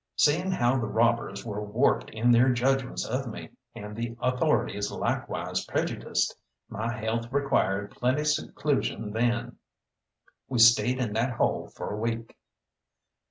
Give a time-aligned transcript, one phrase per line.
[0.15, 5.63] Seeing how the robbers were warped in their judgments of me, and the authorities likewise
[5.65, 6.35] prejudiced,
[6.67, 9.57] my health required plenty seclusion then.
[10.49, 12.35] We stayed in that hole for a week.